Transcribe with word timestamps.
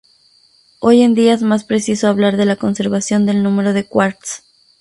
Hoy 0.79 1.03
en 1.03 1.13
día 1.13 1.35
es 1.35 1.43
más 1.43 1.63
preciso 1.63 2.07
hablar 2.07 2.35
de 2.35 2.45
la 2.47 2.55
conservación 2.55 3.27
del 3.27 3.43
número 3.43 3.71
de 3.71 3.85
quarks. 3.85 4.43